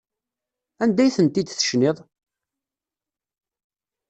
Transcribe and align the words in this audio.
Anda 0.83 1.01
ay 1.03 1.13
tent-id-tecniḍ? 1.15 1.97